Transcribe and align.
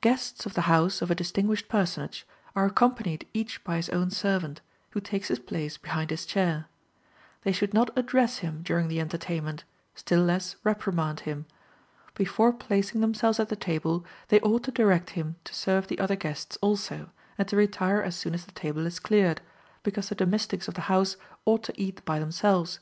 Guests 0.00 0.46
of 0.46 0.54
the 0.54 0.60
house 0.70 1.02
of 1.02 1.10
a 1.10 1.14
distinguished 1.16 1.68
personage 1.68 2.24
are 2.54 2.66
accompanied 2.66 3.26
each 3.34 3.64
by 3.64 3.74
his 3.74 3.88
own 3.88 4.12
servant, 4.12 4.60
who 4.90 5.00
takes 5.00 5.26
his 5.26 5.40
place 5.40 5.76
behind 5.76 6.10
his 6.10 6.24
chair. 6.24 6.66
They 7.42 7.50
should 7.50 7.74
not 7.74 7.90
address 7.98 8.38
him 8.38 8.62
during 8.62 8.86
the 8.86 9.00
entertainment, 9.00 9.64
still 9.96 10.20
less 10.22 10.54
reprimand 10.62 11.18
him. 11.26 11.46
Before 12.14 12.52
placing 12.52 13.00
themselves 13.00 13.40
at 13.40 13.48
the 13.48 13.56
table, 13.56 14.06
they 14.28 14.38
ought 14.38 14.62
to 14.62 14.70
direct 14.70 15.10
him 15.18 15.34
to 15.42 15.52
serve 15.52 15.88
the 15.88 15.98
other 15.98 16.14
guests 16.14 16.56
also, 16.62 17.10
and 17.36 17.48
to 17.48 17.56
retire 17.56 18.00
as 18.00 18.14
soon 18.14 18.34
as 18.34 18.44
the 18.46 18.52
table 18.52 18.86
is 18.86 19.00
cleared, 19.00 19.40
because 19.82 20.10
the 20.10 20.14
domestics 20.14 20.68
of 20.68 20.74
the 20.74 20.82
house 20.82 21.16
ought 21.44 21.64
to 21.64 21.72
eat 21.76 22.04
by 22.04 22.20
themselves. 22.20 22.78